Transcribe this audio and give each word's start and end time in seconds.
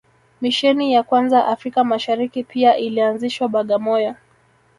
Misheni 0.41 0.93
ya 0.93 1.03
kwanza 1.03 1.45
Afrika 1.47 1.83
Mashariki 1.83 2.43
pia 2.43 2.77
ilianzishwa 2.77 3.47
Bagamoyo 3.49 4.15